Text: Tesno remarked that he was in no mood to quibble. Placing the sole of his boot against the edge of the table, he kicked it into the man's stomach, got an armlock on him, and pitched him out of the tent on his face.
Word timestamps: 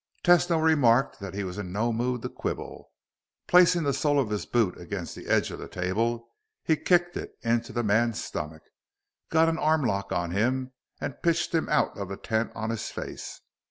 Tesno 0.23 0.57
remarked 0.59 1.19
that 1.19 1.35
he 1.35 1.43
was 1.43 1.59
in 1.59 1.71
no 1.71 1.93
mood 1.93 2.23
to 2.23 2.29
quibble. 2.29 2.89
Placing 3.45 3.83
the 3.83 3.93
sole 3.93 4.19
of 4.19 4.31
his 4.31 4.47
boot 4.47 4.75
against 4.79 5.13
the 5.15 5.27
edge 5.27 5.51
of 5.51 5.59
the 5.59 5.67
table, 5.67 6.29
he 6.63 6.75
kicked 6.75 7.15
it 7.15 7.37
into 7.43 7.71
the 7.71 7.83
man's 7.83 8.19
stomach, 8.23 8.63
got 9.29 9.47
an 9.47 9.59
armlock 9.59 10.11
on 10.11 10.31
him, 10.31 10.71
and 10.99 11.21
pitched 11.21 11.53
him 11.53 11.69
out 11.69 11.95
of 11.99 12.09
the 12.09 12.17
tent 12.17 12.51
on 12.55 12.71
his 12.71 12.89
face. 12.89 13.41